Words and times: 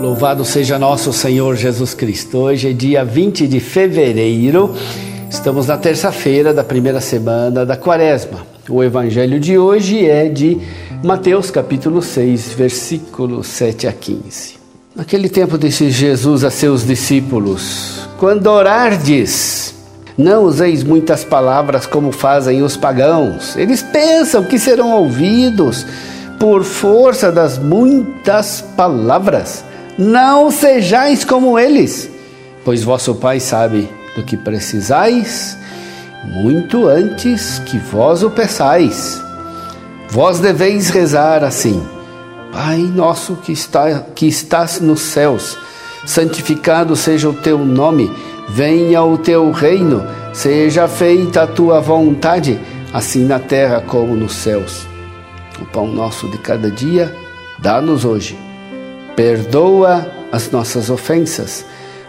Louvado 0.00 0.44
seja 0.44 0.78
nosso 0.78 1.12
Senhor 1.12 1.54
Jesus 1.54 1.92
Cristo. 1.92 2.38
Hoje 2.38 2.70
é 2.70 2.72
dia 2.72 3.04
20 3.04 3.46
de 3.46 3.60
fevereiro, 3.60 4.74
estamos 5.28 5.66
na 5.66 5.76
terça-feira 5.76 6.54
da 6.54 6.64
primeira 6.64 7.00
semana 7.00 7.66
da 7.66 7.76
quaresma. 7.76 8.46
O 8.68 8.82
evangelho 8.82 9.38
de 9.38 9.58
hoje 9.58 10.06
é 10.06 10.28
de 10.28 10.58
Mateus 11.02 11.50
capítulo 11.50 12.00
6, 12.00 12.54
versículos 12.54 13.48
7 13.48 13.86
a 13.86 13.92
15. 13.92 14.54
Naquele 14.96 15.28
tempo 15.28 15.58
disse 15.58 15.90
Jesus 15.90 16.42
a 16.42 16.50
seus 16.50 16.86
discípulos: 16.86 18.08
Quando 18.18 18.46
orardes, 18.46 19.74
não 20.16 20.44
useis 20.44 20.82
muitas 20.82 21.22
palavras 21.22 21.86
como 21.86 22.12
fazem 22.12 22.62
os 22.62 22.76
pagãos. 22.76 23.56
Eles 23.56 23.82
pensam 23.82 24.44
que 24.44 24.58
serão 24.58 24.92
ouvidos 24.92 25.84
por 26.38 26.64
força 26.64 27.30
das 27.30 27.58
muitas 27.58 28.60
palavras. 28.76 29.64
Não 29.96 30.50
sejais 30.50 31.24
como 31.24 31.58
eles, 31.58 32.10
pois 32.64 32.82
vosso 32.82 33.14
Pai 33.14 33.38
sabe 33.40 33.88
do 34.16 34.22
que 34.22 34.36
precisais 34.36 35.56
muito 36.24 36.88
antes 36.88 37.58
que 37.60 37.76
vós 37.78 38.22
o 38.22 38.30
peçais. 38.30 39.22
Vós 40.08 40.40
deveis 40.40 40.90
rezar 40.90 41.44
assim: 41.44 41.82
Pai 42.52 42.78
nosso 42.78 43.36
que, 43.36 43.52
está, 43.52 44.00
que 44.14 44.26
estás 44.26 44.80
nos 44.80 45.00
céus, 45.00 45.56
santificado 46.06 46.96
seja 46.96 47.28
o 47.28 47.34
teu 47.34 47.58
nome, 47.58 48.10
venha 48.48 49.02
o 49.02 49.18
teu 49.18 49.50
reino, 49.50 50.04
seja 50.32 50.88
feita 50.88 51.42
a 51.42 51.46
tua 51.46 51.80
vontade, 51.80 52.58
assim 52.92 53.24
na 53.24 53.38
terra 53.38 53.80
como 53.80 54.14
nos 54.14 54.34
céus. 54.34 54.93
O 55.60 55.64
pão 55.66 55.86
nosso 55.86 56.28
de 56.28 56.38
cada 56.38 56.70
dia, 56.70 57.14
dá-nos 57.58 58.04
hoje. 58.04 58.38
Perdoa 59.16 60.06
as 60.32 60.50
nossas 60.50 60.90
ofensas, 60.90 61.64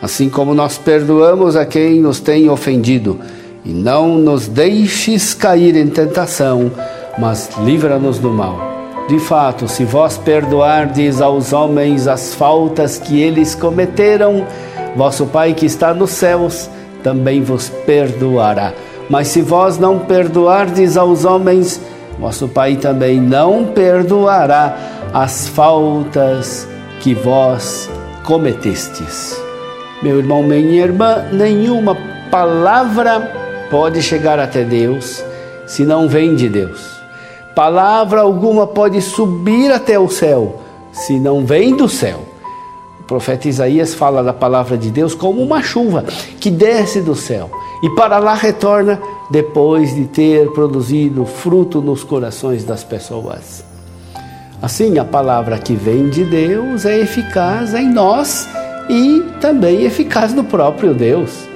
assim 0.00 0.28
como 0.28 0.54
nós 0.54 0.76
perdoamos 0.76 1.56
a 1.56 1.64
quem 1.64 2.00
nos 2.00 2.20
tem 2.20 2.50
ofendido, 2.50 3.18
e 3.64 3.70
não 3.70 4.18
nos 4.18 4.46
deixes 4.46 5.32
cair 5.34 5.76
em 5.76 5.88
tentação, 5.88 6.70
mas 7.18 7.50
livra-nos 7.64 8.18
do 8.18 8.30
mal. 8.30 8.58
De 9.08 9.18
fato, 9.18 9.66
se 9.66 9.84
vós 9.84 10.16
perdoardes 10.18 11.20
aos 11.20 11.52
homens 11.52 12.06
as 12.06 12.34
faltas 12.34 12.98
que 12.98 13.20
eles 13.20 13.54
cometeram, 13.54 14.46
vosso 14.94 15.26
Pai 15.26 15.54
que 15.54 15.66
está 15.66 15.92
nos 15.92 16.10
céus 16.10 16.70
também 17.02 17.42
vos 17.42 17.68
perdoará. 17.86 18.72
Mas 19.08 19.28
se 19.28 19.42
vós 19.42 19.78
não 19.78 19.98
perdoardes 19.98 20.96
aos 20.96 21.24
homens, 21.24 21.80
vosso 22.20 22.46
Pai 22.46 22.76
também 22.76 23.18
não 23.18 23.64
perdoará 23.64 24.76
as 25.12 25.48
faltas 25.48 26.68
que 27.00 27.14
vós 27.14 27.90
cometestes. 28.24 29.40
Meu 30.02 30.18
irmão, 30.18 30.42
minha 30.42 30.82
irmã, 30.82 31.24
nenhuma 31.32 31.96
palavra 32.30 33.66
pode 33.70 34.02
chegar 34.02 34.38
até 34.38 34.62
Deus 34.62 35.24
se 35.66 35.84
não 35.84 36.06
vem 36.08 36.34
de 36.34 36.48
Deus. 36.48 37.00
Palavra 37.54 38.20
alguma 38.20 38.66
pode 38.66 39.00
subir 39.00 39.72
até 39.72 39.98
o 39.98 40.08
céu, 40.08 40.60
se 40.92 41.18
não 41.18 41.44
vem 41.44 41.74
do 41.74 41.88
céu. 41.88 42.20
O 43.00 43.04
profeta 43.04 43.48
Isaías 43.48 43.94
fala 43.94 44.22
da 44.22 44.32
palavra 44.32 44.76
de 44.76 44.90
Deus 44.90 45.14
como 45.14 45.42
uma 45.42 45.62
chuva 45.62 46.04
que 46.38 46.50
desce 46.50 47.00
do 47.00 47.14
céu 47.14 47.50
e 47.82 47.88
para 47.90 48.18
lá 48.18 48.34
retorna 48.34 49.00
depois 49.30 49.94
de 49.94 50.06
ter 50.06 50.50
produzido 50.50 51.24
fruto 51.24 51.80
nos 51.80 52.02
corações 52.02 52.64
das 52.64 52.82
pessoas. 52.82 53.64
Assim, 54.60 54.98
a 54.98 55.04
palavra 55.04 55.56
que 55.56 55.74
vem 55.74 56.10
de 56.10 56.24
Deus 56.24 56.84
é 56.84 56.98
eficaz 56.98 57.72
em 57.72 57.88
nós 57.88 58.48
e 58.88 59.22
também 59.40 59.84
eficaz 59.84 60.34
no 60.34 60.44
próprio 60.44 60.92
Deus. 60.92 61.48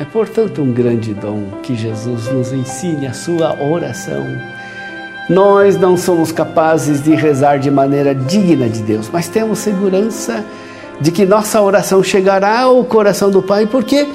É, 0.00 0.04
portanto, 0.04 0.62
um 0.62 0.72
grande 0.72 1.12
dom 1.12 1.44
que 1.62 1.76
Jesus 1.76 2.32
nos 2.32 2.52
ensine 2.52 3.06
a 3.06 3.12
sua 3.12 3.54
oração. 3.62 4.26
Nós 5.28 5.78
não 5.78 5.96
somos 5.96 6.32
capazes 6.32 7.04
de 7.04 7.14
rezar 7.14 7.58
de 7.58 7.70
maneira 7.70 8.14
digna 8.14 8.68
de 8.68 8.82
Deus, 8.82 9.08
mas 9.12 9.28
temos 9.28 9.58
segurança 9.58 10.44
de 11.00 11.12
que 11.12 11.26
nossa 11.26 11.60
oração 11.60 12.02
chegará 12.02 12.62
ao 12.62 12.82
coração 12.84 13.30
do 13.30 13.42
Pai, 13.42 13.66
porque 13.66 14.08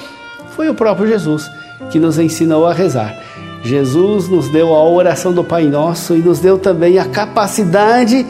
foi 0.49 0.67
o 0.67 0.73
próprio 0.73 1.07
Jesus 1.07 1.49
que 1.91 1.99
nos 1.99 2.17
ensinou 2.19 2.65
a 2.65 2.73
rezar. 2.73 3.15
Jesus 3.63 4.29
nos 4.29 4.49
deu 4.49 4.73
a 4.73 4.83
oração 4.83 5.33
do 5.33 5.43
Pai 5.43 5.63
Nosso 5.63 6.15
e 6.15 6.19
nos 6.19 6.39
deu 6.39 6.57
também 6.57 6.99
a 6.99 7.05
capacidade 7.05 8.25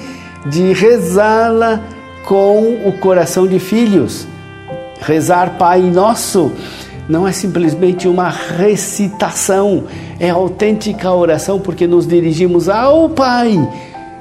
de 0.45 0.73
rezá-la 0.73 1.81
com 2.23 2.87
o 2.87 2.93
coração 2.99 3.45
de 3.45 3.59
filhos. 3.59 4.27
Rezar 5.01 5.57
Pai 5.57 5.81
Nosso 5.81 6.51
não 7.07 7.27
é 7.27 7.31
simplesmente 7.31 8.07
uma 8.07 8.29
recitação, 8.29 9.83
é 10.19 10.29
autêntica 10.29 11.11
oração 11.11 11.59
porque 11.59 11.85
nos 11.85 12.07
dirigimos 12.07 12.69
ao 12.69 13.09
Pai 13.09 13.55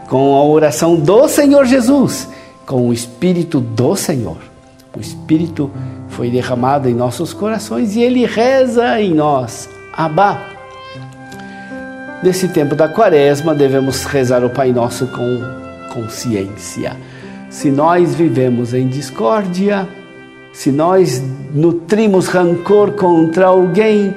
com 0.08 0.34
a 0.34 0.44
oração 0.44 0.96
do 0.96 1.28
Senhor 1.28 1.64
Jesus, 1.64 2.28
com 2.66 2.88
o 2.88 2.92
Espírito 2.92 3.60
do 3.60 3.96
Senhor. 3.96 4.53
O 4.96 5.00
Espírito 5.00 5.70
foi 6.08 6.30
derramado 6.30 6.88
em 6.88 6.94
nossos 6.94 7.32
corações 7.32 7.96
e 7.96 8.02
ele 8.02 8.24
reza 8.24 9.00
em 9.00 9.12
nós. 9.12 9.68
Abá. 9.92 10.50
Nesse 12.22 12.48
tempo 12.48 12.74
da 12.74 12.88
quaresma, 12.88 13.54
devemos 13.54 14.04
rezar 14.04 14.44
o 14.44 14.50
Pai 14.50 14.72
Nosso 14.72 15.06
com 15.08 15.40
consciência. 15.92 16.96
Se 17.50 17.70
nós 17.70 18.14
vivemos 18.14 18.72
em 18.72 18.88
discórdia, 18.88 19.86
se 20.52 20.70
nós 20.70 21.22
nutrimos 21.52 22.28
rancor 22.28 22.92
contra 22.92 23.46
alguém, 23.46 24.14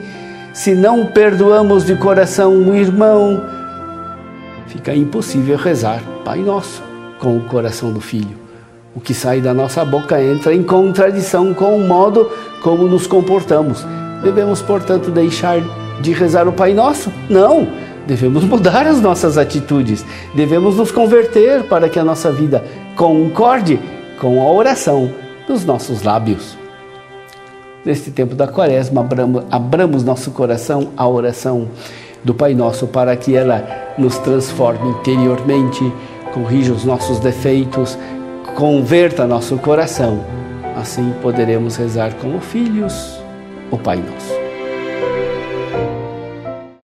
se 0.53 0.73
não 0.73 1.07
perdoamos 1.07 1.85
de 1.85 1.95
coração 1.95 2.53
um 2.53 2.75
irmão, 2.75 3.43
fica 4.67 4.95
impossível 4.95 5.57
rezar 5.57 6.01
Pai 6.23 6.39
Nosso 6.39 6.81
com 7.19 7.37
o 7.37 7.41
coração 7.41 7.91
do 7.91 7.99
filho. 7.99 8.46
O 8.97 8.99
que 8.99 9.13
sai 9.13 9.41
da 9.41 9.53
nossa 9.53 9.85
boca 9.85 10.19
entra 10.19 10.55
em 10.55 10.63
contradição 10.63 11.53
com 11.53 11.77
o 11.77 11.87
modo 11.87 12.31
como 12.63 12.87
nos 12.87 13.05
comportamos. 13.05 13.85
Devemos, 14.23 14.59
portanto, 14.59 15.11
deixar 15.11 15.61
de 16.01 16.13
rezar 16.13 16.47
o 16.47 16.51
Pai 16.51 16.73
Nosso? 16.73 17.13
Não! 17.29 17.67
Devemos 18.07 18.43
mudar 18.43 18.87
as 18.87 18.99
nossas 18.99 19.37
atitudes, 19.37 20.03
devemos 20.33 20.77
nos 20.77 20.91
converter 20.91 21.65
para 21.65 21.87
que 21.87 21.99
a 21.99 22.03
nossa 22.03 22.31
vida 22.31 22.63
concorde 22.95 23.79
com 24.19 24.41
a 24.41 24.51
oração 24.51 25.11
dos 25.47 25.63
nossos 25.63 26.01
lábios. 26.01 26.57
Neste 27.85 28.09
tempo 28.09 28.33
da 28.33 28.47
quaresma, 28.47 29.07
abramos, 29.51 30.03
nosso 30.03 30.31
coração 30.31 30.89
à 30.97 31.07
oração 31.07 31.67
do 32.23 32.33
Pai 32.33 32.55
Nosso 32.55 32.87
para 32.87 33.15
que 33.15 33.35
ela 33.35 33.63
nos 33.95 34.17
transforme 34.17 34.89
interiormente, 34.89 35.93
corrija 36.33 36.73
os 36.73 36.83
nossos 36.83 37.19
defeitos, 37.19 37.95
converta 38.57 39.27
nosso 39.27 39.55
coração. 39.59 40.25
Assim 40.75 41.13
poderemos 41.21 41.75
rezar 41.75 42.15
como 42.15 42.41
filhos 42.41 43.21
o 43.69 43.77
Pai 43.77 43.97
Nosso. 43.97 44.36